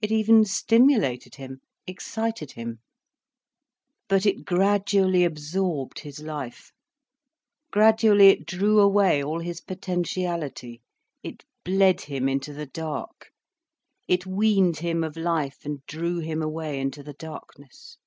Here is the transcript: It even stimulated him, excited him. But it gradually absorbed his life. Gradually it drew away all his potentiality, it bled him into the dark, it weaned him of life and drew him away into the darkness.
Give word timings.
It 0.00 0.10
even 0.10 0.46
stimulated 0.46 1.34
him, 1.34 1.60
excited 1.86 2.52
him. 2.52 2.78
But 4.08 4.24
it 4.24 4.46
gradually 4.46 5.24
absorbed 5.24 5.98
his 5.98 6.20
life. 6.20 6.72
Gradually 7.70 8.28
it 8.28 8.46
drew 8.46 8.80
away 8.80 9.22
all 9.22 9.40
his 9.40 9.60
potentiality, 9.60 10.80
it 11.22 11.44
bled 11.66 12.00
him 12.00 12.30
into 12.30 12.54
the 12.54 12.64
dark, 12.64 13.30
it 14.08 14.24
weaned 14.24 14.78
him 14.78 15.04
of 15.04 15.18
life 15.18 15.66
and 15.66 15.84
drew 15.84 16.20
him 16.20 16.40
away 16.40 16.80
into 16.80 17.02
the 17.02 17.12
darkness. 17.12 17.98